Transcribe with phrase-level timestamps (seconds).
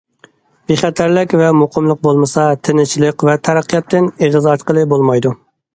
[0.69, 5.39] بىخەتەرلىك ۋە مۇقىملىق بولمىسا، تىنچلىق ۋە تەرەققىياتتىن ئېغىز ئاچقىلى بولمايدۇ.